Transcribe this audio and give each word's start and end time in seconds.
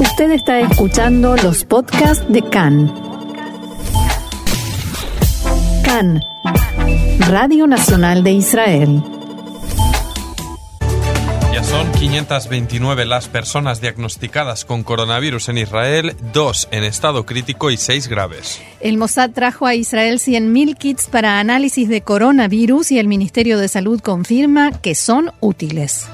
Usted 0.00 0.30
está 0.30 0.60
escuchando 0.60 1.34
los 1.36 1.64
podcasts 1.64 2.24
de 2.28 2.40
CAN. 2.42 2.92
CAN, 5.84 6.22
Radio 7.28 7.66
Nacional 7.66 8.22
de 8.22 8.30
Israel. 8.30 9.02
Ya 11.52 11.64
son 11.64 11.90
529 11.90 13.06
las 13.06 13.26
personas 13.26 13.80
diagnosticadas 13.80 14.64
con 14.64 14.84
coronavirus 14.84 15.48
en 15.48 15.58
Israel, 15.58 16.14
dos 16.32 16.68
en 16.70 16.84
estado 16.84 17.26
crítico 17.26 17.72
y 17.72 17.76
seis 17.76 18.06
graves. 18.06 18.60
El 18.78 18.98
Mossad 18.98 19.30
trajo 19.30 19.66
a 19.66 19.74
Israel 19.74 20.20
100.000 20.20 20.76
kits 20.76 21.08
para 21.08 21.40
análisis 21.40 21.88
de 21.88 22.02
coronavirus 22.02 22.92
y 22.92 23.00
el 23.00 23.08
Ministerio 23.08 23.58
de 23.58 23.66
Salud 23.66 24.00
confirma 24.00 24.70
que 24.70 24.94
son 24.94 25.32
útiles. 25.40 26.06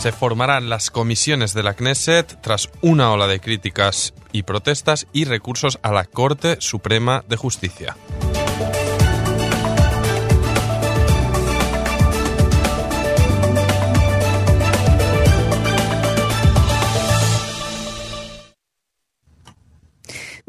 Se 0.00 0.12
formarán 0.12 0.70
las 0.70 0.90
comisiones 0.90 1.52
de 1.52 1.62
la 1.62 1.74
Knesset 1.74 2.40
tras 2.40 2.70
una 2.80 3.12
ola 3.12 3.26
de 3.26 3.38
críticas 3.38 4.14
y 4.32 4.44
protestas 4.44 5.06
y 5.12 5.26
recursos 5.26 5.78
a 5.82 5.92
la 5.92 6.06
Corte 6.06 6.56
Suprema 6.58 7.22
de 7.28 7.36
Justicia. 7.36 7.98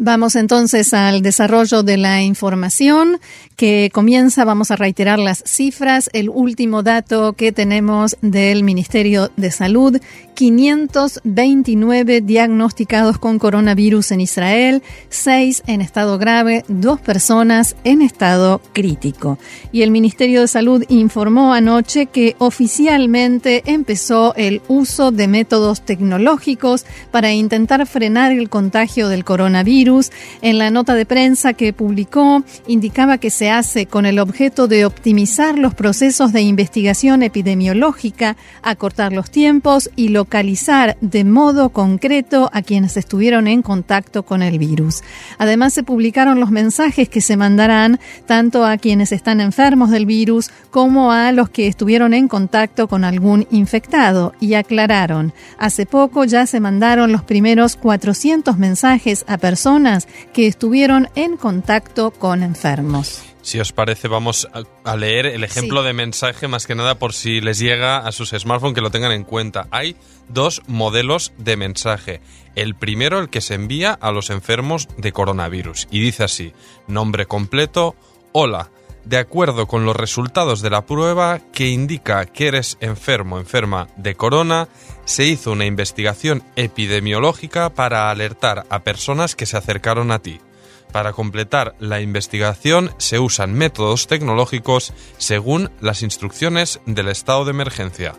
Vamos 0.04 0.36
entonces 0.36 0.96
al 0.96 1.22
desarrollo 1.22 1.84
de 1.84 1.98
la 1.98 2.24
información 2.24 3.20
que 3.62 3.92
comienza. 3.94 4.44
Vamos 4.44 4.72
a 4.72 4.76
reiterar 4.76 5.20
las 5.20 5.44
cifras. 5.46 6.10
El 6.14 6.30
último 6.30 6.82
dato 6.82 7.34
que 7.34 7.52
tenemos 7.52 8.18
del 8.24 8.64
Ministerio 8.64 9.30
de 9.38 9.52
Salud, 9.52 10.02
529 10.34 12.22
diagnosticados 12.22 13.20
con 13.20 13.38
coronavirus 13.38 14.14
en 14.14 14.22
Israel, 14.22 14.82
6 15.10 15.62
en 15.68 15.82
estado 15.82 16.18
grave, 16.18 16.66
2 16.70 17.02
personas 17.02 17.76
en 17.84 18.02
estado 18.02 18.62
crítico. 18.74 19.38
Y 19.72 19.84
el 19.84 19.92
Ministerio 19.92 20.42
de 20.42 20.48
Salud 20.48 20.84
informó 20.90 21.54
anoche 21.54 22.08
que 22.08 22.36
oficialmente 22.40 23.62
empezó 23.68 24.34
el 24.38 24.64
uso 24.70 25.12
de 25.12 25.28
métodos 25.28 25.82
tecnológicos 25.82 26.84
para 27.12 27.32
intentar 27.32 27.86
frenar 27.86 28.32
el 28.32 28.50
contagio 28.50 29.08
del 29.08 29.24
coronavirus 29.24 30.10
en 30.42 30.58
la 30.58 30.72
nota 30.72 30.96
de 30.96 31.06
prensa 31.06 31.54
que 31.54 31.74
publicó, 31.74 32.44
indicaba 32.66 33.20
que 33.20 33.30
se 33.30 33.51
hace 33.52 33.86
con 33.86 34.06
el 34.06 34.20
objeto 34.20 34.68
de 34.68 34.86
optimizar 34.86 35.60
los 35.60 35.74
procesos 35.74 36.34
de 36.34 36.42
investigación 36.42 37.24
epidemiológica, 37.24 38.38
acortar 38.64 39.14
los 39.14 39.30
tiempos 39.30 39.90
y 39.96 40.10
localizar 40.10 40.98
de 41.02 41.24
modo 41.24 41.70
concreto 41.70 42.50
a 42.54 42.62
quienes 42.62 42.98
estuvieron 42.98 43.48
en 43.48 43.62
contacto 43.62 44.24
con 44.24 44.42
el 44.42 44.58
virus. 44.58 45.04
Además, 45.38 45.74
se 45.74 45.84
publicaron 45.84 46.40
los 46.40 46.52
mensajes 46.52 47.10
que 47.10 47.22
se 47.22 47.38
mandarán 47.38 48.00
tanto 48.26 48.66
a 48.66 48.78
quienes 48.78 49.12
están 49.12 49.42
enfermos 49.42 49.92
del 49.92 50.06
virus 50.06 50.50
como 50.70 51.12
a 51.12 51.32
los 51.32 51.50
que 51.50 51.68
estuvieron 51.68 52.14
en 52.14 52.28
contacto 52.28 52.88
con 52.88 53.04
algún 53.04 53.48
infectado 53.52 54.34
y 54.40 54.54
aclararon, 54.54 55.34
hace 55.58 55.86
poco 55.86 56.26
ya 56.26 56.46
se 56.46 56.60
mandaron 56.60 57.12
los 57.12 57.24
primeros 57.24 57.76
400 57.76 58.58
mensajes 58.58 59.26
a 59.28 59.38
personas 59.38 60.08
que 60.34 60.48
estuvieron 60.48 61.10
en 61.16 61.38
contacto 61.38 62.12
con 62.12 62.44
enfermos. 62.44 63.22
Si 63.42 63.60
os 63.60 63.74
parece, 63.74 64.08
vamos 64.08 64.48
a 64.84 64.96
leer 64.96 65.26
el 65.26 65.44
ejemplo 65.44 65.82
de 65.82 65.94
mensaje 65.94 66.48
más 66.48 66.68
que 66.68 66.76
nada 66.76 67.00
por 67.00 67.14
si 67.14 67.42
les 67.42 67.58
llega 67.58 67.98
a 67.98 68.12
sus 68.12 68.30
smartphones 68.30 68.76
que 68.76 68.82
lo 68.82 68.92
tengan 68.92 69.12
en 69.12 69.24
cuenta. 69.24 69.68
Hay 69.72 69.96
dos 70.30 70.62
modelos 70.68 71.34
de 71.38 71.58
mensaje. 71.58 72.22
El 72.56 72.76
primero, 72.76 73.20
el 73.20 73.30
que 73.30 73.42
se 73.42 73.56
envía 73.56 73.94
a 73.94 74.12
los 74.12 74.30
enfermos 74.30 74.88
de 74.98 75.12
coronavirus. 75.12 75.88
Y 75.90 76.02
dice 76.02 76.24
así, 76.24 76.54
nombre 76.88 77.26
completo, 77.26 77.96
hola. 78.32 78.70
De 79.06 79.18
acuerdo 79.18 79.66
con 79.66 79.84
los 79.84 79.96
resultados 79.96 80.62
de 80.62 80.70
la 80.70 80.86
prueba 80.86 81.40
que 81.52 81.70
indica 81.70 82.24
que 82.28 82.48
eres 82.48 82.78
enfermo 82.82 83.40
enferma 83.40 83.88
de 83.98 84.14
corona, 84.14 84.68
se 85.06 85.26
hizo 85.26 85.54
una 85.54 85.66
investigación 85.66 86.44
epidemiológica 86.56 87.74
para 87.74 88.12
alertar 88.12 88.68
a 88.70 88.84
personas 88.84 89.36
que 89.36 89.48
se 89.48 89.58
acercaron 89.58 90.12
a 90.12 90.20
ti. 90.20 90.40
Para 90.92 91.14
completar 91.14 91.76
la 91.80 92.02
investigación 92.02 92.92
se 92.98 93.20
usan 93.20 93.54
métodos 93.54 94.08
tecnológicos 94.08 94.94
según 95.18 95.72
las 95.80 96.04
instrucciones 96.04 96.82
del 96.86 97.08
estado 97.08 97.46
de 97.46 97.52
emergencia. 97.52 98.14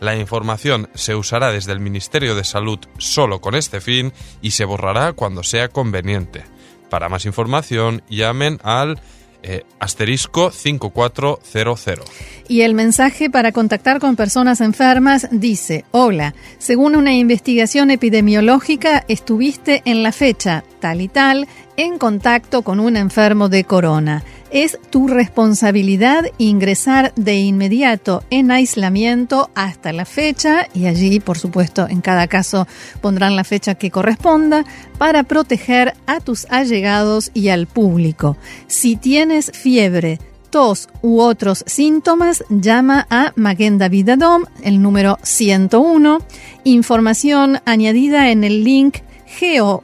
La 0.00 0.16
información 0.16 0.88
se 0.94 1.14
usará 1.14 1.52
desde 1.52 1.72
el 1.72 1.80
Ministerio 1.80 2.34
de 2.34 2.44
Salud 2.44 2.78
solo 2.98 3.40
con 3.40 3.54
este 3.54 3.80
fin 3.80 4.12
y 4.40 4.52
se 4.52 4.64
borrará 4.64 5.12
cuando 5.12 5.42
sea 5.42 5.68
conveniente. 5.68 6.44
Para 6.90 7.08
más 7.08 7.24
información, 7.24 8.02
llamen 8.08 8.58
al 8.62 9.00
eh, 9.42 9.64
asterisco 9.78 10.50
5400. 10.50 12.06
Y 12.48 12.62
el 12.62 12.74
mensaje 12.74 13.30
para 13.30 13.52
contactar 13.52 13.98
con 13.98 14.16
personas 14.16 14.60
enfermas 14.60 15.28
dice, 15.30 15.84
hola, 15.90 16.34
según 16.58 16.96
una 16.96 17.14
investigación 17.14 17.90
epidemiológica, 17.90 19.04
estuviste 19.08 19.82
en 19.84 20.02
la 20.02 20.12
fecha 20.12 20.64
tal 20.80 21.00
y 21.00 21.08
tal 21.08 21.48
en 21.76 21.98
contacto 21.98 22.62
con 22.62 22.80
un 22.80 22.96
enfermo 22.96 23.48
de 23.48 23.64
corona. 23.64 24.22
Es 24.52 24.78
tu 24.90 25.08
responsabilidad 25.08 26.26
ingresar 26.36 27.14
de 27.16 27.40
inmediato 27.40 28.22
en 28.28 28.50
aislamiento 28.50 29.48
hasta 29.54 29.94
la 29.94 30.04
fecha 30.04 30.68
y 30.74 30.84
allí, 30.84 31.20
por 31.20 31.38
supuesto, 31.38 31.86
en 31.88 32.02
cada 32.02 32.28
caso 32.28 32.66
pondrán 33.00 33.34
la 33.34 33.44
fecha 33.44 33.76
que 33.76 33.90
corresponda 33.90 34.66
para 34.98 35.22
proteger 35.22 35.94
a 36.04 36.20
tus 36.20 36.44
allegados 36.50 37.30
y 37.32 37.48
al 37.48 37.66
público. 37.66 38.36
Si 38.66 38.96
tienes 38.96 39.50
fiebre, 39.52 40.18
tos 40.50 40.90
u 41.00 41.20
otros 41.20 41.64
síntomas, 41.66 42.44
llama 42.50 43.06
a 43.08 43.32
Maguen 43.36 43.78
David 43.78 44.10
Adom, 44.10 44.44
el 44.62 44.82
número 44.82 45.18
101. 45.22 46.18
Información 46.64 47.60
añadida 47.64 48.30
en 48.30 48.44
el 48.44 48.64
link 48.64 48.98
geo 49.24 49.82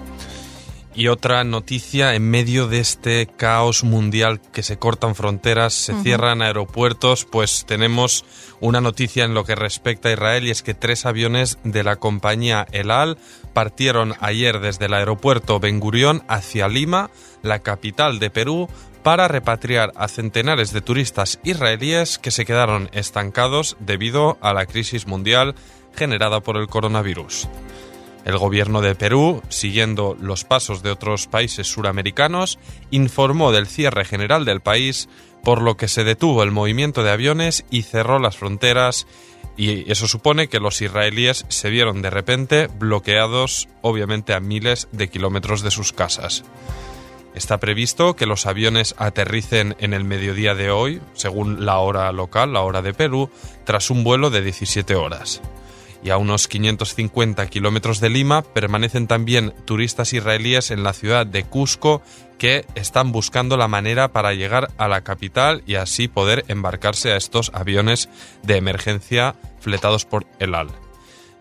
Y 0.93 1.07
otra 1.07 1.43
noticia, 1.45 2.15
en 2.15 2.29
medio 2.29 2.67
de 2.67 2.79
este 2.79 3.25
caos 3.25 3.85
mundial 3.85 4.41
que 4.51 4.61
se 4.61 4.77
cortan 4.77 5.15
fronteras, 5.15 5.73
se 5.73 5.93
cierran 6.01 6.41
aeropuertos, 6.41 7.23
pues 7.23 7.65
tenemos 7.65 8.25
una 8.59 8.81
noticia 8.81 9.23
en 9.23 9.33
lo 9.33 9.45
que 9.45 9.55
respecta 9.55 10.09
a 10.09 10.11
Israel 10.11 10.45
y 10.45 10.51
es 10.51 10.63
que 10.63 10.73
tres 10.73 11.05
aviones 11.05 11.59
de 11.63 11.83
la 11.83 11.95
compañía 11.95 12.67
El 12.73 12.91
Al 12.91 13.17
partieron 13.53 14.15
ayer 14.19 14.59
desde 14.59 14.85
el 14.85 14.93
aeropuerto 14.93 15.61
Ben 15.61 15.79
Gurión 15.79 16.23
hacia 16.27 16.67
Lima, 16.67 17.09
la 17.41 17.59
capital 17.59 18.19
de 18.19 18.29
Perú, 18.29 18.67
para 19.01 19.29
repatriar 19.29 19.93
a 19.95 20.09
centenares 20.09 20.73
de 20.73 20.81
turistas 20.81 21.39
israelíes 21.43 22.19
que 22.19 22.31
se 22.31 22.45
quedaron 22.45 22.89
estancados 22.91 23.77
debido 23.79 24.37
a 24.41 24.53
la 24.53 24.65
crisis 24.65 25.07
mundial 25.07 25.55
generada 25.95 26.41
por 26.41 26.57
el 26.57 26.67
coronavirus. 26.67 27.47
El 28.25 28.37
gobierno 28.37 28.81
de 28.81 28.95
Perú, 28.95 29.41
siguiendo 29.49 30.15
los 30.19 30.43
pasos 30.43 30.83
de 30.83 30.91
otros 30.91 31.27
países 31.27 31.67
suramericanos, 31.67 32.59
informó 32.91 33.51
del 33.51 33.67
cierre 33.67 34.05
general 34.05 34.45
del 34.45 34.61
país, 34.61 35.09
por 35.43 35.61
lo 35.61 35.75
que 35.75 35.87
se 35.87 36.03
detuvo 36.03 36.43
el 36.43 36.51
movimiento 36.51 37.03
de 37.03 37.11
aviones 37.11 37.65
y 37.71 37.81
cerró 37.81 38.19
las 38.19 38.37
fronteras, 38.37 39.07
y 39.57 39.91
eso 39.91 40.07
supone 40.07 40.49
que 40.49 40.59
los 40.59 40.81
israelíes 40.81 41.45
se 41.49 41.69
vieron 41.69 42.01
de 42.01 42.11
repente 42.11 42.67
bloqueados, 42.67 43.67
obviamente 43.81 44.33
a 44.33 44.39
miles 44.39 44.87
de 44.91 45.09
kilómetros 45.09 45.63
de 45.63 45.71
sus 45.71 45.91
casas. 45.91 46.43
Está 47.33 47.59
previsto 47.59 48.15
que 48.15 48.25
los 48.25 48.45
aviones 48.45 48.93
aterricen 48.97 49.75
en 49.79 49.93
el 49.93 50.03
mediodía 50.03 50.53
de 50.53 50.69
hoy, 50.69 51.01
según 51.13 51.65
la 51.65 51.77
hora 51.79 52.11
local, 52.11 52.53
la 52.53 52.61
hora 52.61 52.81
de 52.81 52.93
Perú, 52.93 53.31
tras 53.63 53.89
un 53.89 54.03
vuelo 54.03 54.29
de 54.29 54.41
17 54.41 54.95
horas 54.95 55.41
y 56.03 56.09
a 56.09 56.17
unos 56.17 56.47
550 56.47 57.45
kilómetros 57.47 57.99
de 57.99 58.09
Lima 58.09 58.41
permanecen 58.41 59.07
también 59.07 59.53
turistas 59.65 60.13
israelíes 60.13 60.71
en 60.71 60.83
la 60.83 60.93
ciudad 60.93 61.25
de 61.25 61.43
Cusco 61.43 62.01
que 62.37 62.65
están 62.75 63.11
buscando 63.11 63.55
la 63.55 63.67
manera 63.67 64.07
para 64.07 64.33
llegar 64.33 64.71
a 64.77 64.87
la 64.87 65.01
capital 65.01 65.63
y 65.67 65.75
así 65.75 66.07
poder 66.07 66.43
embarcarse 66.47 67.11
a 67.11 67.17
estos 67.17 67.51
aviones 67.53 68.09
de 68.41 68.57
emergencia 68.57 69.35
fletados 69.59 70.05
por 70.05 70.25
El 70.39 70.55
Al. 70.55 70.69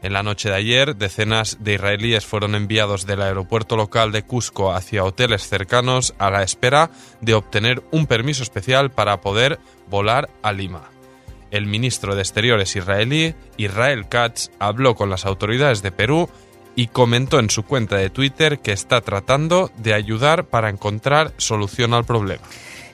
En 0.02 0.14
la 0.14 0.22
noche 0.22 0.48
de 0.48 0.56
ayer, 0.56 0.96
decenas 0.96 1.58
de 1.60 1.74
israelíes 1.74 2.24
fueron 2.24 2.54
enviados 2.54 3.06
del 3.06 3.20
aeropuerto 3.20 3.76
local 3.76 4.12
de 4.12 4.22
Cusco 4.22 4.72
hacia 4.72 5.04
hoteles 5.04 5.46
cercanos 5.46 6.14
a 6.18 6.30
la 6.30 6.42
espera 6.42 6.90
de 7.20 7.34
obtener 7.34 7.82
un 7.90 8.06
permiso 8.06 8.42
especial 8.42 8.90
para 8.90 9.20
poder 9.20 9.58
volar 9.88 10.30
a 10.42 10.52
Lima. 10.52 10.99
El 11.50 11.66
ministro 11.66 12.14
de 12.14 12.22
Exteriores 12.22 12.76
israelí, 12.76 13.34
Israel 13.56 14.08
Katz, 14.08 14.50
habló 14.58 14.94
con 14.94 15.10
las 15.10 15.26
autoridades 15.26 15.82
de 15.82 15.92
Perú 15.92 16.28
y 16.76 16.86
comentó 16.86 17.38
en 17.40 17.50
su 17.50 17.64
cuenta 17.64 17.96
de 17.96 18.10
Twitter 18.10 18.60
que 18.60 18.72
está 18.72 19.00
tratando 19.00 19.70
de 19.78 19.94
ayudar 19.94 20.46
para 20.46 20.70
encontrar 20.70 21.32
solución 21.36 21.94
al 21.94 22.04
problema. 22.04 22.42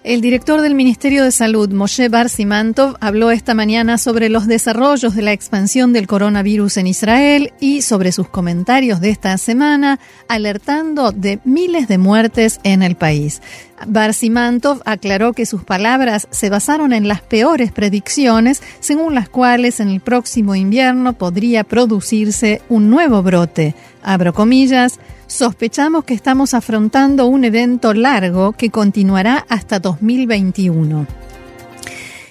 El 0.06 0.20
director 0.20 0.60
del 0.60 0.76
Ministerio 0.76 1.24
de 1.24 1.32
Salud, 1.32 1.68
Moshe 1.72 2.08
Bar 2.08 2.28
Simantov, 2.28 2.94
habló 3.00 3.32
esta 3.32 3.54
mañana 3.54 3.98
sobre 3.98 4.28
los 4.28 4.46
desarrollos 4.46 5.16
de 5.16 5.22
la 5.22 5.32
expansión 5.32 5.92
del 5.92 6.06
coronavirus 6.06 6.76
en 6.76 6.86
Israel 6.86 7.52
y 7.58 7.82
sobre 7.82 8.12
sus 8.12 8.28
comentarios 8.28 9.00
de 9.00 9.10
esta 9.10 9.36
semana, 9.36 9.98
alertando 10.28 11.10
de 11.10 11.40
miles 11.42 11.88
de 11.88 11.98
muertes 11.98 12.60
en 12.62 12.84
el 12.84 12.94
país. 12.94 13.42
Barsimantov 13.86 14.80
aclaró 14.84 15.32
que 15.32 15.46
sus 15.46 15.64
palabras 15.64 16.28
se 16.30 16.50
basaron 16.50 16.92
en 16.92 17.08
las 17.08 17.20
peores 17.20 17.72
predicciones, 17.72 18.62
según 18.80 19.14
las 19.14 19.28
cuales 19.28 19.80
en 19.80 19.88
el 19.88 20.00
próximo 20.00 20.54
invierno 20.54 21.12
podría 21.12 21.64
producirse 21.64 22.62
un 22.68 22.90
nuevo 22.90 23.22
brote. 23.22 23.74
Abro 24.02 24.32
comillas, 24.32 24.98
sospechamos 25.26 26.04
que 26.04 26.14
estamos 26.14 26.54
afrontando 26.54 27.26
un 27.26 27.44
evento 27.44 27.92
largo 27.92 28.52
que 28.52 28.70
continuará 28.70 29.44
hasta 29.48 29.78
2021. 29.78 31.06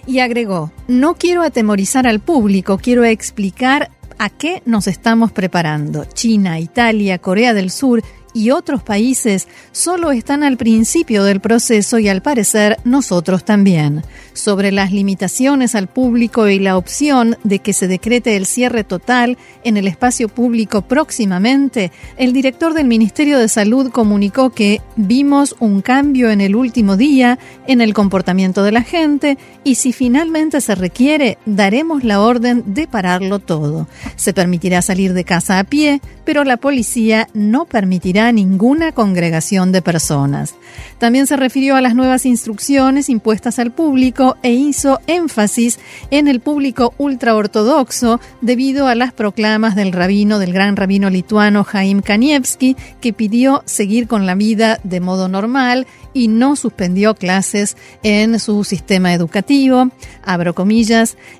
Y 0.08 0.20
agregó, 0.20 0.72
no 0.88 1.16
quiero 1.16 1.42
atemorizar 1.42 2.08
al 2.08 2.20
público, 2.20 2.78
quiero 2.78 3.04
explicar 3.04 3.90
a 4.18 4.30
qué 4.30 4.62
nos 4.66 4.88
estamos 4.88 5.32
preparando. 5.32 6.06
China, 6.06 6.60
Italia, 6.60 7.18
Corea 7.18 7.54
del 7.54 7.72
Sur 7.72 8.04
y 8.36 8.52
otros 8.52 8.84
países 8.84 9.48
solo 9.72 10.12
están 10.12 10.44
al 10.44 10.58
principio 10.58 11.24
del 11.24 11.40
proceso 11.40 11.98
y 12.00 12.10
al 12.10 12.22
parecer 12.22 12.78
nosotros 12.84 13.46
también. 13.46 14.04
Sobre 14.34 14.74
las 14.74 14.92
limitaciones 14.92 15.74
al 15.74 15.88
público 15.88 16.50
y 16.50 16.60
la 16.60 16.78
opción 16.78 17.38
de 17.46 17.60
que 17.60 17.72
se 17.72 17.88
decrete 17.88 18.36
el 18.36 18.46
cierre 18.46 18.84
total 18.84 19.38
en 19.64 19.78
el 19.78 19.88
espacio 19.88 20.28
público 20.28 20.82
próximamente, 20.82 21.94
el 22.18 22.34
director 22.34 22.74
del 22.74 22.88
Ministerio 22.88 23.40
de 23.40 23.48
Salud 23.48 23.90
comunicó 23.90 24.50
que 24.50 24.82
vimos 24.98 25.56
un 25.60 25.82
cambio 25.82 26.30
en 26.30 26.42
el 26.42 26.58
último 26.58 26.98
día 26.98 27.40
en 27.68 27.80
el 27.80 27.94
comportamiento 27.94 28.64
de 28.64 28.74
la 28.74 28.84
gente 28.84 29.38
y 29.64 29.76
si 29.76 29.94
finalmente 29.94 30.60
se 30.60 30.76
requiere, 30.76 31.38
daremos 31.46 32.04
la 32.04 32.20
orden 32.20 32.64
de 32.74 32.86
pararlo 32.86 33.40
todo. 33.40 33.88
Se 34.18 34.34
permitirá 34.34 34.82
salir 34.82 35.14
de 35.14 35.24
casa 35.24 35.58
a 35.58 35.64
pie, 35.64 36.02
pero 36.26 36.44
la 36.44 36.58
policía 36.58 37.30
no 37.34 37.66
permitirá 37.66 38.25
ninguna 38.32 38.92
congregación 38.92 39.72
de 39.72 39.82
personas. 39.82 40.56
También 40.98 41.28
se 41.28 41.38
refirió 41.38 41.76
a 41.76 41.82
las 41.82 41.96
nuevas 41.96 42.26
instrucciones 42.26 43.10
impuestas 43.10 43.60
al 43.60 43.72
público 43.72 44.38
e 44.44 44.52
hizo 44.52 45.00
énfasis 45.08 45.80
en 46.12 46.28
el 46.28 46.40
público 46.40 46.94
ultraortodoxo 46.98 48.20
debido 48.42 48.88
a 48.88 48.96
las 48.96 49.14
proclamas 49.14 49.76
del 49.76 49.92
rabino, 49.92 50.40
del 50.40 50.54
gran 50.54 50.76
rabino 50.76 51.10
lituano 51.10 51.64
Jaim 51.64 52.02
Kanievski, 52.02 52.76
que 53.02 53.14
pidió 53.14 53.62
seguir 53.66 54.08
con 54.08 54.26
la 54.26 54.36
vida 54.36 54.80
de 54.84 55.00
modo 55.00 55.28
normal 55.28 55.88
y 56.14 56.30
no 56.30 56.56
suspendió 56.56 57.14
clases 57.14 57.76
en 58.04 58.40
su 58.40 58.64
sistema 58.64 59.14
educativo. 59.14 59.90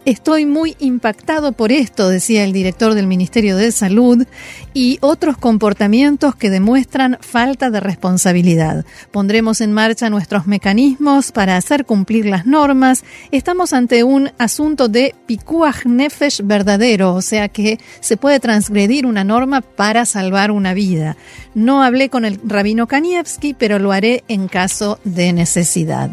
Estoy 0.06 0.46
muy 0.46 0.76
impactado 0.80 1.54
por 1.54 1.72
esto, 1.72 2.10
decía 2.10 2.44
el 2.44 2.54
director 2.54 2.94
del 2.94 3.08
Ministerio 3.08 3.56
de 3.56 3.72
Salud, 3.72 4.26
y 4.74 4.98
otros 5.02 5.38
comportamientos 5.38 6.36
que 6.36 6.50
demuestran 6.50 6.75
falta 7.22 7.70
de 7.70 7.80
responsabilidad. 7.80 8.86
Pondremos 9.12 9.62
en 9.62 9.74
marcha 9.74 10.10
nuestros 10.10 10.48
mecanismos 10.48 11.32
para 11.32 11.58
hacer 11.58 11.86
cumplir 11.86 12.26
las 12.26 12.46
normas. 12.46 13.04
Estamos 13.32 13.74
ante 13.74 14.04
un 14.04 14.32
asunto 14.38 14.88
de 14.88 15.16
pikuach 15.26 15.86
nefesh 15.86 16.42
verdadero, 16.44 17.14
o 17.14 17.22
sea 17.22 17.50
que 17.50 17.80
se 18.00 18.18
puede 18.18 18.40
transgredir 18.40 19.06
una 19.06 19.24
norma 19.24 19.62
para 19.62 20.06
salvar 20.06 20.52
una 20.52 20.74
vida. 20.74 21.18
No 21.54 21.84
hablé 21.84 22.10
con 22.10 22.26
el 22.26 22.40
rabino 22.44 22.88
Kanievski, 22.88 23.54
pero 23.54 23.80
lo 23.80 23.92
haré 23.92 24.24
en 24.28 24.48
caso 24.48 25.00
de 25.04 25.34
necesidad. 25.34 26.12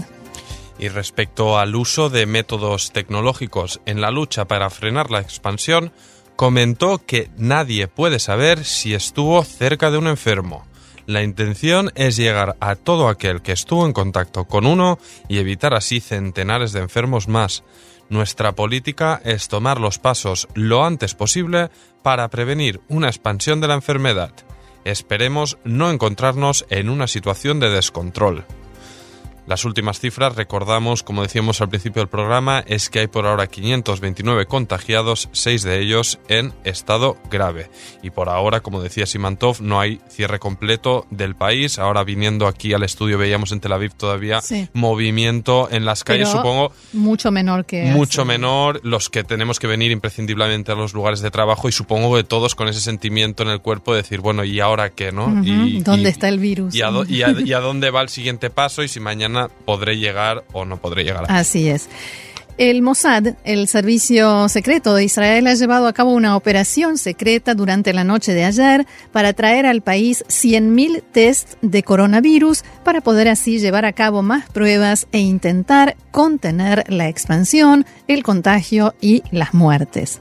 Y 0.78 0.88
respecto 0.88 1.58
al 1.58 1.76
uso 1.76 2.10
de 2.10 2.26
métodos 2.26 2.92
tecnológicos 2.92 3.80
en 3.86 4.00
la 4.00 4.10
lucha 4.10 4.46
para 4.46 4.68
frenar 4.68 5.10
la 5.10 5.20
expansión, 5.20 5.92
comentó 6.42 6.98
que 6.98 7.30
nadie 7.36 7.86
puede 7.86 8.18
saber 8.18 8.64
si 8.64 8.94
estuvo 8.94 9.44
cerca 9.44 9.92
de 9.92 9.98
un 9.98 10.08
enfermo. 10.08 10.66
La 11.06 11.22
intención 11.22 11.92
es 11.94 12.16
llegar 12.16 12.56
a 12.58 12.74
todo 12.74 13.06
aquel 13.06 13.42
que 13.42 13.52
estuvo 13.52 13.86
en 13.86 13.92
contacto 13.92 14.46
con 14.46 14.66
uno 14.66 14.98
y 15.28 15.38
evitar 15.38 15.72
así 15.72 16.00
centenares 16.00 16.72
de 16.72 16.80
enfermos 16.80 17.28
más. 17.28 17.62
Nuestra 18.08 18.56
política 18.56 19.20
es 19.24 19.46
tomar 19.46 19.78
los 19.78 20.00
pasos 20.00 20.48
lo 20.54 20.84
antes 20.84 21.14
posible 21.14 21.70
para 22.02 22.28
prevenir 22.28 22.80
una 22.88 23.06
expansión 23.06 23.60
de 23.60 23.68
la 23.68 23.74
enfermedad. 23.74 24.32
Esperemos 24.84 25.58
no 25.62 25.92
encontrarnos 25.92 26.66
en 26.70 26.90
una 26.90 27.06
situación 27.06 27.60
de 27.60 27.70
descontrol. 27.70 28.44
Las 29.46 29.64
últimas 29.64 29.98
cifras, 29.98 30.36
recordamos, 30.36 31.02
como 31.02 31.22
decíamos 31.22 31.60
al 31.60 31.68
principio 31.68 32.00
del 32.00 32.08
programa, 32.08 32.62
es 32.66 32.88
que 32.88 33.00
hay 33.00 33.06
por 33.08 33.26
ahora 33.26 33.48
529 33.48 34.46
contagiados, 34.46 35.28
6 35.32 35.62
de 35.64 35.80
ellos 35.80 36.20
en 36.28 36.52
estado 36.62 37.16
grave. 37.28 37.68
Y 38.02 38.10
por 38.10 38.28
ahora, 38.28 38.60
como 38.60 38.80
decía 38.80 39.04
Simantov, 39.04 39.60
no 39.60 39.80
hay 39.80 40.00
cierre 40.08 40.38
completo 40.38 41.06
del 41.10 41.34
país. 41.34 41.80
Ahora 41.80 42.04
viniendo 42.04 42.46
aquí 42.46 42.72
al 42.72 42.84
estudio 42.84 43.18
veíamos 43.18 43.50
en 43.50 43.60
Tel 43.60 43.72
Aviv 43.72 43.94
todavía 43.94 44.40
movimiento 44.74 45.68
en 45.72 45.84
las 45.84 46.04
calles, 46.04 46.28
supongo. 46.28 46.72
Mucho 46.92 47.32
menor 47.32 47.64
que... 47.64 47.86
Mucho 47.86 48.24
menor, 48.24 48.80
los 48.84 49.10
que 49.10 49.24
tenemos 49.24 49.58
que 49.58 49.66
venir 49.66 49.90
imprescindiblemente 49.90 50.70
a 50.70 50.76
los 50.76 50.94
lugares 50.94 51.20
de 51.20 51.32
trabajo 51.32 51.68
y 51.68 51.72
supongo 51.72 52.14
que 52.14 52.22
todos 52.22 52.54
con 52.54 52.68
ese 52.68 52.80
sentimiento 52.80 53.42
en 53.42 53.48
el 53.48 53.60
cuerpo 53.60 53.92
de 53.92 54.02
decir, 54.02 54.20
bueno, 54.20 54.44
¿y 54.44 54.60
ahora 54.60 54.90
qué? 54.90 55.10
¿no? 55.10 55.42
y, 55.44 55.80
¿Dónde 55.80 56.10
está 56.10 56.28
el 56.28 56.38
virus? 56.38 56.74
Y 56.74 56.82
a 56.82 56.90
dónde 57.60 57.90
va 57.90 58.02
el 58.02 58.08
siguiente 58.08 58.48
paso 58.48 58.84
y 58.84 58.88
si 58.88 59.00
mañana 59.00 59.31
podré 59.64 59.98
llegar 59.98 60.44
o 60.52 60.64
no 60.64 60.76
podré 60.78 61.04
llegar. 61.04 61.26
Así 61.28 61.68
es. 61.68 61.88
El 62.58 62.82
Mossad, 62.82 63.34
el 63.44 63.66
servicio 63.66 64.48
secreto 64.48 64.94
de 64.94 65.04
Israel, 65.04 65.46
ha 65.46 65.54
llevado 65.54 65.86
a 65.86 65.92
cabo 65.94 66.12
una 66.12 66.36
operación 66.36 66.98
secreta 66.98 67.54
durante 67.54 67.94
la 67.94 68.04
noche 68.04 68.34
de 68.34 68.44
ayer 68.44 68.86
para 69.10 69.32
traer 69.32 69.64
al 69.64 69.80
país 69.80 70.22
100.000 70.28 71.02
tests 71.12 71.56
de 71.62 71.82
coronavirus 71.82 72.62
para 72.84 73.00
poder 73.00 73.28
así 73.28 73.58
llevar 73.58 73.86
a 73.86 73.94
cabo 73.94 74.22
más 74.22 74.50
pruebas 74.50 75.06
e 75.12 75.20
intentar 75.20 75.96
contener 76.10 76.84
la 76.88 77.08
expansión, 77.08 77.86
el 78.06 78.22
contagio 78.22 78.94
y 79.00 79.22
las 79.30 79.54
muertes. 79.54 80.20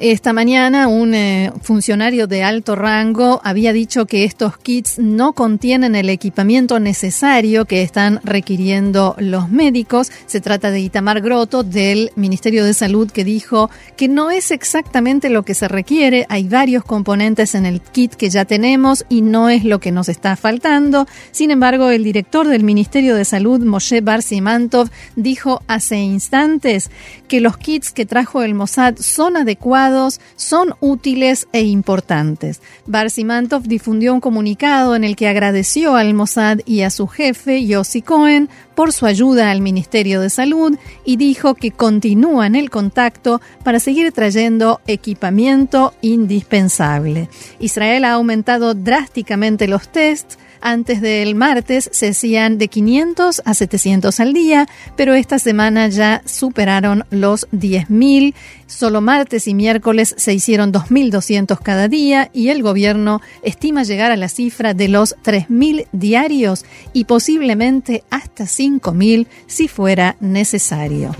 Esta 0.00 0.32
mañana 0.32 0.86
un 0.86 1.12
eh, 1.12 1.50
funcionario 1.60 2.28
de 2.28 2.44
alto 2.44 2.76
rango 2.76 3.40
había 3.42 3.72
dicho 3.72 4.06
que 4.06 4.22
estos 4.22 4.56
kits 4.56 5.00
no 5.00 5.32
contienen 5.32 5.96
el 5.96 6.08
equipamiento 6.08 6.78
necesario 6.78 7.64
que 7.64 7.82
están 7.82 8.20
requiriendo 8.22 9.16
los 9.18 9.50
médicos. 9.50 10.12
Se 10.26 10.40
trata 10.40 10.70
de 10.70 10.78
Itamar 10.78 11.20
Groto 11.20 11.64
del 11.64 12.12
Ministerio 12.14 12.64
de 12.64 12.74
Salud 12.74 13.10
que 13.10 13.24
dijo 13.24 13.70
que 13.96 14.06
no 14.06 14.30
es 14.30 14.52
exactamente 14.52 15.30
lo 15.30 15.42
que 15.42 15.54
se 15.54 15.66
requiere. 15.66 16.26
Hay 16.28 16.46
varios 16.46 16.84
componentes 16.84 17.56
en 17.56 17.66
el 17.66 17.80
kit 17.80 18.14
que 18.14 18.30
ya 18.30 18.44
tenemos 18.44 19.04
y 19.08 19.22
no 19.22 19.48
es 19.48 19.64
lo 19.64 19.80
que 19.80 19.90
nos 19.90 20.08
está 20.08 20.36
faltando. 20.36 21.08
Sin 21.32 21.50
embargo, 21.50 21.90
el 21.90 22.04
director 22.04 22.46
del 22.46 22.62
Ministerio 22.62 23.16
de 23.16 23.24
Salud, 23.24 23.64
Moshe 23.64 24.00
Barsimantov, 24.00 24.90
dijo 25.16 25.60
hace 25.66 25.96
instantes 25.96 26.88
que 27.26 27.40
los 27.40 27.56
kits 27.56 27.90
que 27.90 28.06
trajo 28.06 28.44
el 28.44 28.54
Mossad 28.54 28.94
son 29.00 29.36
adecuados 29.36 29.87
son 30.36 30.74
útiles 30.80 31.48
e 31.52 31.62
importantes. 31.62 32.60
Barsimantov 32.86 33.62
difundió 33.62 34.14
un 34.14 34.20
comunicado 34.20 34.94
en 34.94 35.04
el 35.04 35.16
que 35.16 35.28
agradeció 35.28 35.96
al 35.96 36.14
Mossad 36.14 36.58
y 36.64 36.82
a 36.82 36.90
su 36.90 37.06
jefe, 37.06 37.66
Yossi 37.66 38.02
Cohen, 38.02 38.48
por 38.74 38.92
su 38.92 39.06
ayuda 39.06 39.50
al 39.50 39.60
Ministerio 39.60 40.20
de 40.20 40.30
Salud 40.30 40.78
y 41.04 41.16
dijo 41.16 41.54
que 41.54 41.72
continúan 41.72 42.54
el 42.54 42.70
contacto 42.70 43.40
para 43.64 43.80
seguir 43.80 44.12
trayendo 44.12 44.80
equipamiento 44.86 45.94
indispensable. 46.00 47.28
Israel 47.58 48.04
ha 48.04 48.12
aumentado 48.12 48.74
drásticamente 48.74 49.66
los 49.66 49.88
tests 49.88 50.38
antes 50.60 51.00
del 51.00 51.34
martes 51.34 51.88
se 51.92 52.08
hacían 52.08 52.58
de 52.58 52.68
500 52.68 53.42
a 53.44 53.54
700 53.54 54.20
al 54.20 54.32
día, 54.32 54.68
pero 54.96 55.14
esta 55.14 55.38
semana 55.38 55.88
ya 55.88 56.22
superaron 56.24 57.04
los 57.10 57.48
10.000. 57.50 58.34
Solo 58.66 59.00
martes 59.00 59.48
y 59.48 59.54
miércoles 59.54 60.14
se 60.16 60.34
hicieron 60.34 60.72
2.200 60.72 61.58
cada 61.62 61.88
día 61.88 62.30
y 62.32 62.48
el 62.48 62.62
gobierno 62.62 63.20
estima 63.42 63.82
llegar 63.82 64.10
a 64.10 64.16
la 64.16 64.28
cifra 64.28 64.74
de 64.74 64.88
los 64.88 65.16
3.000 65.24 65.86
diarios 65.92 66.64
y 66.92 67.04
posiblemente 67.04 68.04
hasta 68.10 68.44
5.000 68.44 69.26
si 69.46 69.68
fuera 69.68 70.16
necesario. 70.20 71.14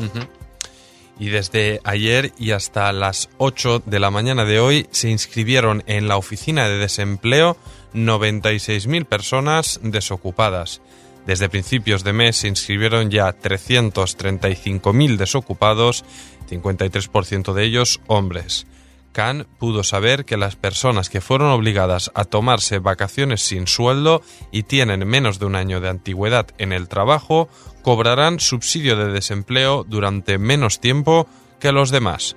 Y 1.18 1.30
desde 1.30 1.80
ayer 1.82 2.32
y 2.38 2.52
hasta 2.52 2.92
las 2.92 3.28
8 3.38 3.82
de 3.84 3.98
la 3.98 4.10
mañana 4.10 4.44
de 4.44 4.60
hoy 4.60 4.86
se 4.92 5.10
inscribieron 5.10 5.82
en 5.86 6.06
la 6.06 6.16
oficina 6.16 6.68
de 6.68 6.78
desempleo 6.78 7.56
96.000 7.94 9.04
personas 9.04 9.80
desocupadas. 9.82 10.80
Desde 11.26 11.48
principios 11.48 12.04
de 12.04 12.12
mes 12.12 12.36
se 12.36 12.48
inscribieron 12.48 13.10
ya 13.10 13.36
335.000 13.36 15.16
desocupados, 15.16 16.04
53% 16.48 17.52
de 17.52 17.64
ellos 17.64 18.00
hombres. 18.06 18.66
Khan 19.12 19.46
pudo 19.58 19.82
saber 19.84 20.24
que 20.24 20.36
las 20.36 20.56
personas 20.56 21.10
que 21.10 21.20
fueron 21.20 21.50
obligadas 21.50 22.10
a 22.14 22.24
tomarse 22.24 22.78
vacaciones 22.78 23.42
sin 23.42 23.66
sueldo 23.66 24.22
y 24.52 24.62
tienen 24.62 25.06
menos 25.06 25.38
de 25.38 25.46
un 25.46 25.56
año 25.56 25.80
de 25.80 25.88
antigüedad 25.88 26.46
en 26.58 26.72
el 26.72 26.88
trabajo 26.88 27.48
cobrarán 27.82 28.38
subsidio 28.38 28.96
de 28.96 29.12
desempleo 29.12 29.84
durante 29.88 30.38
menos 30.38 30.80
tiempo 30.80 31.26
que 31.58 31.72
los 31.72 31.90
demás. 31.90 32.36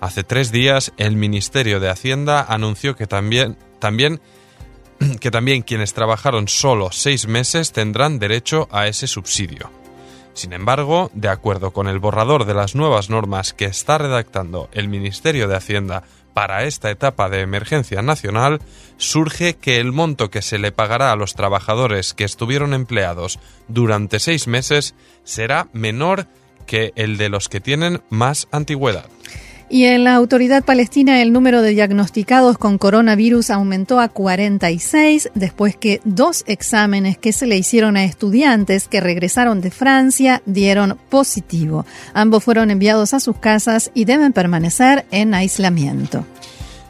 Hace 0.00 0.24
tres 0.24 0.50
días 0.50 0.92
el 0.96 1.16
Ministerio 1.16 1.78
de 1.78 1.88
Hacienda 1.88 2.44
anunció 2.48 2.96
que 2.96 3.06
también, 3.06 3.56
también, 3.78 4.20
que 5.20 5.30
también 5.30 5.62
quienes 5.62 5.94
trabajaron 5.94 6.48
solo 6.48 6.90
seis 6.92 7.26
meses 7.26 7.72
tendrán 7.72 8.18
derecho 8.18 8.68
a 8.70 8.86
ese 8.86 9.06
subsidio. 9.06 9.70
Sin 10.34 10.52
embargo, 10.52 11.10
de 11.12 11.28
acuerdo 11.28 11.72
con 11.72 11.88
el 11.88 11.98
borrador 11.98 12.46
de 12.46 12.54
las 12.54 12.74
nuevas 12.74 13.10
normas 13.10 13.52
que 13.52 13.66
está 13.66 13.98
redactando 13.98 14.68
el 14.72 14.88
Ministerio 14.88 15.46
de 15.46 15.56
Hacienda 15.56 16.04
para 16.32 16.64
esta 16.64 16.90
etapa 16.90 17.28
de 17.28 17.40
emergencia 17.40 18.00
nacional, 18.00 18.60
surge 18.96 19.54
que 19.54 19.76
el 19.76 19.92
monto 19.92 20.30
que 20.30 20.40
se 20.40 20.58
le 20.58 20.72
pagará 20.72 21.12
a 21.12 21.16
los 21.16 21.34
trabajadores 21.34 22.14
que 22.14 22.24
estuvieron 22.24 22.72
empleados 22.72 23.38
durante 23.68 24.18
seis 24.18 24.46
meses 24.46 24.94
será 25.24 25.68
menor 25.74 26.26
que 26.66 26.92
el 26.96 27.18
de 27.18 27.28
los 27.28 27.50
que 27.50 27.60
tienen 27.60 28.02
más 28.08 28.48
antigüedad. 28.50 29.06
Y 29.72 29.86
en 29.86 30.04
la 30.04 30.16
autoridad 30.16 30.62
palestina 30.66 31.22
el 31.22 31.32
número 31.32 31.62
de 31.62 31.70
diagnosticados 31.70 32.58
con 32.58 32.76
coronavirus 32.76 33.48
aumentó 33.48 34.00
a 34.00 34.08
46 34.08 35.30
después 35.34 35.78
que 35.78 36.02
dos 36.04 36.44
exámenes 36.46 37.16
que 37.16 37.32
se 37.32 37.46
le 37.46 37.56
hicieron 37.56 37.96
a 37.96 38.04
estudiantes 38.04 38.86
que 38.86 39.00
regresaron 39.00 39.62
de 39.62 39.70
Francia 39.70 40.42
dieron 40.44 40.98
positivo. 41.08 41.86
Ambos 42.12 42.44
fueron 42.44 42.70
enviados 42.70 43.14
a 43.14 43.20
sus 43.20 43.38
casas 43.38 43.90
y 43.94 44.04
deben 44.04 44.34
permanecer 44.34 45.06
en 45.10 45.32
aislamiento. 45.32 46.26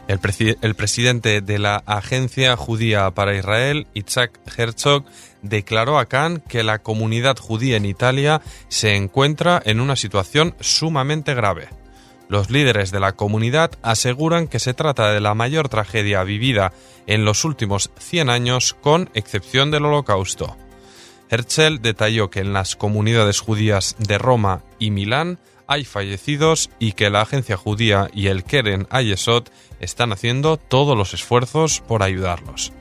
El, 0.09 0.19
presidente 0.75 1.39
de 1.39 1.59
la 1.59 1.83
Agencia 1.85 2.57
Judía 2.57 3.09
para 3.11 3.33
Israel, 3.33 3.87
Itzhak 3.93 4.37
Herzog, 4.57 5.05
declaró 5.41 5.99
a 5.99 6.07
Khan 6.07 6.43
que 6.49 6.63
la 6.63 6.79
comunidad 6.79 7.37
judía 7.37 7.77
en 7.77 7.85
Italia 7.85 8.41
se 8.67 8.97
encuentra 8.97 9.61
en 9.63 9.79
una 9.79 9.95
situación 9.95 10.53
sumamente 10.59 11.33
grave. 11.33 11.69
Los 12.29 12.49
líderes 12.49 12.91
de 12.91 12.99
la 12.99 13.13
comunidad 13.13 13.71
aseguran 13.81 14.47
que 14.47 14.59
se 14.59 14.73
trata 14.73 15.11
de 15.11 15.19
la 15.19 15.33
mayor 15.33 15.69
tragedia 15.69 16.23
vivida 16.23 16.73
en 17.05 17.25
los 17.25 17.45
últimos 17.45 17.91
100 17.99 18.29
años, 18.29 18.75
con 18.81 19.09
excepción 19.13 19.71
del 19.71 19.85
Holocausto. 19.85 20.55
Herzl 21.29 21.81
detalló 21.81 22.29
que 22.29 22.39
en 22.39 22.53
las 22.53 22.75
comunidades 22.75 23.39
judías 23.39 23.95
de 23.99 24.17
Roma 24.17 24.61
y 24.79 24.91
Milán 24.91 25.39
hay 25.67 25.85
fallecidos 25.85 26.69
y 26.79 26.91
que 26.91 27.09
la 27.09 27.21
agencia 27.21 27.57
judía 27.57 28.09
y 28.13 28.27
el 28.27 28.43
Keren 28.43 28.87
Ayesot 28.89 29.51
están 29.79 30.11
haciendo 30.11 30.57
todos 30.57 30.97
los 30.97 31.13
esfuerzos 31.13 31.81
por 31.81 32.03
ayudarlos. 32.03 32.73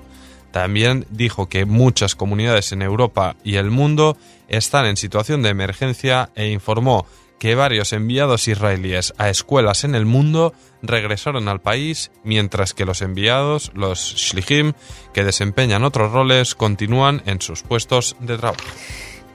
También 0.51 1.07
dijo 1.09 1.49
que 1.49 1.65
muchas 1.65 2.15
comunidades 2.15 2.73
en 2.73 2.83
Europa 2.83 3.37
y 3.43 3.57
el 3.57 3.71
mundo 3.71 4.19
están 4.49 4.85
en 4.85 4.99
situación 4.99 5.43
de 5.43 5.49
emergencia 5.49 6.31
e 6.35 6.49
informó 6.49 7.07
que 7.43 7.57
varios 7.57 7.93
enviados 7.93 8.47
israelíes 8.47 9.15
a 9.19 9.29
escuelas 9.29 9.83
en 9.83 9.97
el 9.97 10.07
mundo 10.07 10.55
regresaron 10.81 11.49
al 11.49 11.61
país, 11.61 12.13
mientras 12.23 12.73
que 12.73 12.85
los 12.85 13.03
enviados, 13.03 13.73
los 13.75 14.15
shlichim, 14.15 14.75
que 15.13 15.25
desempeñan 15.25 15.83
otros 15.83 16.13
roles, 16.13 16.55
continúan 16.55 17.21
en 17.27 17.41
sus 17.41 17.65
puestos 17.65 18.15
de 18.21 18.39
trabajo. 18.39 18.63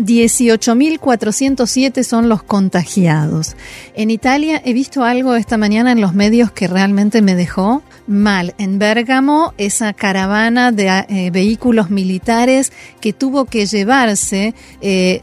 18.407 0.00 2.02
son 2.02 2.28
los 2.28 2.42
contagiados. 2.42 3.57
En 3.95 4.11
Italia 4.11 4.61
he 4.64 4.73
visto 4.73 5.04
algo 5.04 5.35
esta 5.35 5.59
mañana 5.59 5.92
en 5.92 6.00
los 6.00 6.14
medios 6.14 6.50
que 6.50 6.69
realmente 6.69 7.23
me 7.23 7.35
dejó 7.35 7.83
mal. 8.07 8.54
En 8.59 8.78
Bérgamo, 8.78 9.54
esa 9.59 9.92
caravana 9.92 10.73
de 10.73 11.04
eh, 11.09 11.30
vehículos 11.30 11.90
militares 11.90 12.73
que 13.00 13.12
tuvo 13.12 13.45
que 13.45 13.66
llevarse 13.66 14.54
eh, 14.80 15.21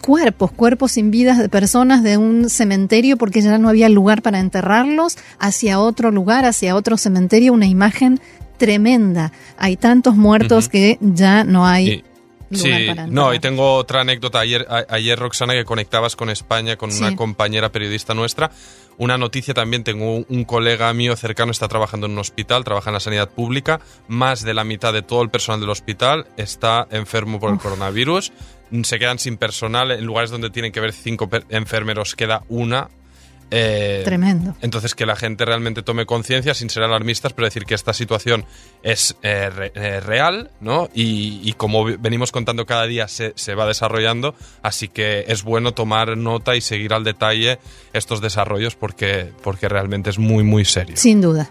cuerpos, 0.00 0.50
cuerpos 0.50 0.92
sin 0.92 1.10
vidas 1.10 1.38
de 1.38 1.48
personas 1.48 2.02
de 2.02 2.16
un 2.16 2.50
cementerio 2.50 3.16
porque 3.16 3.40
ya 3.40 3.58
no 3.58 3.68
había 3.68 3.88
lugar 3.88 4.22
para 4.22 4.40
enterrarlos, 4.40 5.16
hacia 5.38 5.80
otro 5.80 6.10
lugar, 6.10 6.44
hacia 6.44 6.74
otro 6.74 6.96
cementerio, 6.96 7.52
una 7.52 7.66
imagen 7.66 8.20
tremenda. 8.56 9.32
Hay 9.56 9.76
tantos 9.76 10.16
muertos 10.16 10.68
que 10.68 10.98
ya 11.00 11.44
no 11.44 11.66
hay 11.66 12.02
sí, 12.52 12.88
no, 13.08 13.34
y 13.34 13.38
tengo 13.38 13.74
otra 13.74 14.00
anécdota. 14.02 14.40
Ayer, 14.40 14.66
ayer, 14.88 15.18
Roxana, 15.18 15.54
que 15.54 15.64
conectabas 15.64 16.16
con 16.16 16.30
España, 16.30 16.76
con 16.76 16.92
una 16.92 17.14
compañera 17.16 17.70
periodista 17.70 18.14
nuestra. 18.14 18.50
Una 18.96 19.16
noticia 19.16 19.54
también, 19.54 19.84
tengo 19.84 20.24
un 20.28 20.44
colega 20.44 20.92
mío 20.92 21.14
cercano, 21.14 21.52
está 21.52 21.68
trabajando 21.68 22.06
en 22.06 22.12
un 22.12 22.18
hospital, 22.18 22.64
trabaja 22.64 22.90
en 22.90 22.94
la 22.94 23.00
sanidad 23.00 23.30
pública. 23.30 23.80
Más 24.08 24.42
de 24.42 24.54
la 24.54 24.64
mitad 24.64 24.92
de 24.92 25.02
todo 25.02 25.22
el 25.22 25.30
personal 25.30 25.60
del 25.60 25.70
hospital 25.70 26.26
está 26.36 26.88
enfermo 26.90 27.38
por 27.38 27.52
el 27.52 27.58
coronavirus. 27.58 28.32
Se 28.82 28.98
quedan 28.98 29.18
sin 29.18 29.36
personal. 29.36 29.92
En 29.92 30.04
lugares 30.04 30.30
donde 30.30 30.50
tienen 30.50 30.72
que 30.72 30.80
haber 30.80 30.92
cinco 30.92 31.28
enfermeros, 31.48 32.16
queda 32.16 32.42
una 32.48 32.88
eh, 33.50 34.02
Tremendo. 34.04 34.54
Entonces, 34.60 34.94
que 34.94 35.06
la 35.06 35.16
gente 35.16 35.44
realmente 35.44 35.82
tome 35.82 36.06
conciencia 36.06 36.54
sin 36.54 36.70
ser 36.70 36.82
alarmistas, 36.82 37.32
pero 37.32 37.46
decir 37.46 37.64
que 37.64 37.74
esta 37.74 37.92
situación 37.92 38.44
es 38.82 39.16
eh, 39.22 39.70
eh, 39.74 40.00
real, 40.00 40.50
¿no? 40.60 40.88
Y, 40.94 41.52
como 41.54 41.84
venimos 41.84 42.30
contando 42.30 42.66
cada 42.66 42.86
día, 42.86 43.08
se, 43.08 43.32
se, 43.34 43.54
va 43.54 43.66
desarrollando, 43.66 44.34
así 44.62 44.88
que 44.88 45.24
es 45.28 45.42
bueno 45.42 45.72
tomar 45.72 46.16
nota 46.16 46.54
y 46.56 46.60
seguir 46.60 46.92
al 46.92 47.04
detalle 47.04 47.58
estos 47.92 48.20
desarrollos 48.20 48.76
porque, 48.76 49.32
porque 49.42 49.68
realmente 49.68 50.10
es 50.10 50.18
muy, 50.18 50.44
muy 50.44 50.64
serio. 50.64 50.96
Sin 50.96 51.20
duda 51.20 51.50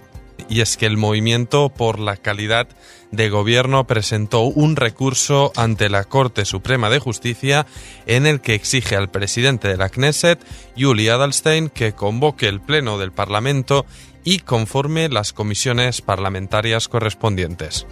y 0.49 0.61
es 0.61 0.77
que 0.77 0.85
el 0.85 0.97
movimiento 0.97 1.69
por 1.69 1.99
la 1.99 2.17
calidad 2.17 2.67
de 3.11 3.29
gobierno 3.29 3.87
presentó 3.87 4.41
un 4.41 4.75
recurso 4.75 5.51
ante 5.55 5.89
la 5.89 6.03
Corte 6.03 6.45
Suprema 6.45 6.89
de 6.89 6.99
Justicia 6.99 7.65
en 8.05 8.25
el 8.25 8.41
que 8.41 8.53
exige 8.53 8.95
al 8.95 9.09
presidente 9.09 9.67
de 9.67 9.77
la 9.77 9.89
Knesset, 9.89 10.39
Yuli 10.75 11.09
Adalstein, 11.09 11.69
que 11.69 11.93
convoque 11.93 12.47
el 12.47 12.61
Pleno 12.61 12.97
del 12.97 13.11
Parlamento 13.11 13.85
y 14.23 14.39
conforme 14.39 15.09
las 15.09 15.31
comisiones 15.31 16.01
parlamentarias 16.01 16.87
correspondientes. 16.87 17.85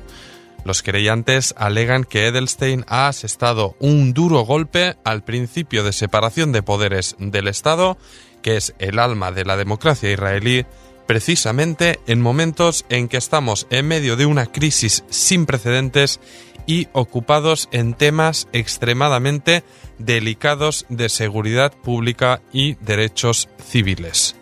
Los 0.65 0.81
creyentes 0.81 1.53
alegan 1.57 2.03
que 2.03 2.25
Edelstein 2.25 2.85
ha 2.87 3.07
asestado 3.07 3.75
un 3.79 4.13
duro 4.13 4.41
golpe 4.41 4.95
al 5.03 5.23
principio 5.23 5.83
de 5.83 5.93
separación 5.93 6.51
de 6.51 6.63
poderes 6.63 7.15
del 7.19 7.47
Estado, 7.47 7.99
que 8.41 8.57
es 8.57 8.73
el 8.79 8.97
alma 8.97 9.31
de 9.31 9.45
la 9.45 9.57
democracia 9.57 10.11
israelí, 10.11 10.65
precisamente 11.07 12.00
en 12.07 12.21
momentos 12.21 12.85
en 12.89 13.07
que 13.07 13.17
estamos 13.17 13.67
en 13.69 13.88
medio 13.88 14.15
de 14.15 14.25
una 14.25 14.45
crisis 14.47 15.03
sin 15.09 15.45
precedentes 15.45 16.19
y 16.67 16.88
ocupados 16.93 17.69
en 17.71 17.93
temas 17.93 18.47
extremadamente 18.53 19.63
delicados 19.97 20.85
de 20.89 21.09
seguridad 21.09 21.74
pública 21.74 22.41
y 22.51 22.75
derechos 22.75 23.50
civiles. 23.63 24.35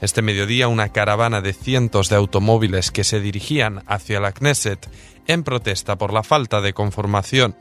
Este 0.00 0.22
mediodía 0.22 0.68
una 0.68 0.90
caravana 0.90 1.40
de 1.40 1.52
cientos 1.52 2.08
de 2.08 2.16
automóviles 2.16 2.90
que 2.90 3.04
se 3.04 3.20
dirigían 3.20 3.82
hacia 3.86 4.20
la 4.20 4.32
Knesset 4.32 4.88
en 5.26 5.42
protesta 5.42 5.96
por 5.96 6.12
la 6.12 6.22
falta 6.22 6.60
de 6.60 6.72
conformación, 6.72 7.56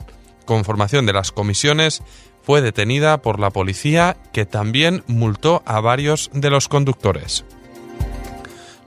conformación 0.45 1.05
de 1.05 1.13
las 1.13 1.31
comisiones 1.31 2.03
fue 2.43 2.61
detenida 2.61 3.21
por 3.21 3.39
la 3.39 3.49
policía 3.49 4.15
que 4.31 4.45
también 4.45 5.03
multó 5.07 5.63
a 5.65 5.81
varios 5.81 6.29
de 6.33 6.49
los 6.49 6.69
conductores. 6.69 7.43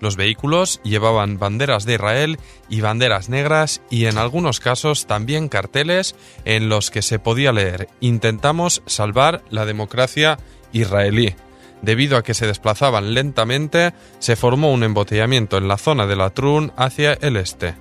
Los 0.01 0.17
vehículos 0.17 0.81
llevaban 0.83 1.39
banderas 1.39 1.85
de 1.85 1.95
Israel 1.95 2.39
y 2.69 2.81
banderas 2.81 3.29
negras 3.29 3.83
y 3.91 4.07
en 4.07 4.17
algunos 4.17 4.59
casos 4.59 5.07
también 5.07 5.49
carteles 5.49 6.15
en 6.45 6.69
los 6.69 6.91
que 6.91 7.03
se 7.03 7.19
podía 7.19 7.53
leer 7.53 7.89
Intentamos 8.01 8.83
salvar 8.87 9.43
la 9.51 9.67
democracia 9.67 10.39
israelí. 10.73 11.35
Debido 11.83 12.17
a 12.17 12.23
que 12.23 12.35
se 12.35 12.47
desplazaban 12.47 13.15
lentamente, 13.15 13.95
se 14.19 14.37
formó 14.37 14.73
un 14.73 14.83
embotellamiento 14.83 15.57
en 15.57 15.69
la 15.69 15.79
zona 15.79 16.07
de 16.07 16.17
la 16.17 16.31
Trun 16.31 16.73
hacia 16.77 17.15
el 17.15 17.37
este. 17.37 17.75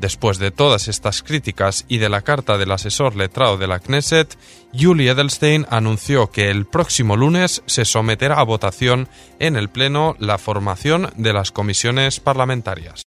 Después 0.00 0.38
de 0.38 0.50
todas 0.50 0.86
estas 0.88 1.22
críticas 1.22 1.84
y 1.88 1.98
de 1.98 2.08
la 2.08 2.22
carta 2.22 2.56
del 2.56 2.70
asesor 2.70 3.16
letrado 3.16 3.58
de 3.58 3.66
la 3.66 3.80
Knesset, 3.80 4.38
Julie 4.72 5.10
Edelstein 5.10 5.66
anunció 5.70 6.30
que 6.30 6.50
el 6.50 6.66
próximo 6.66 7.16
lunes 7.16 7.62
se 7.66 7.84
someterá 7.84 8.36
a 8.38 8.44
votación 8.44 9.08
en 9.40 9.56
el 9.56 9.68
Pleno 9.68 10.14
la 10.18 10.38
formación 10.38 11.10
de 11.16 11.32
las 11.32 11.50
comisiones 11.50 12.20
parlamentarias. 12.20 13.02